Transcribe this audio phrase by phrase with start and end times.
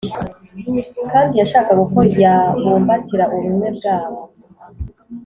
[1.11, 4.21] kandi yashakaga uko yabumbatira ubumwe bwayo